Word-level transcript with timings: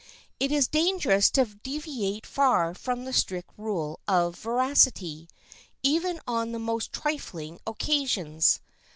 It 0.39 0.51
is 0.51 0.67
dangerous 0.67 1.29
to 1.29 1.45
deviate 1.45 2.25
far 2.25 2.73
from 2.73 3.05
the 3.05 3.13
strict 3.13 3.51
rule 3.55 3.99
of 4.07 4.35
veracity, 4.35 5.29
even 5.83 6.19
on 6.25 6.53
the 6.53 6.57
most 6.57 6.91
trifling 6.91 7.59
occasions. 7.67 8.61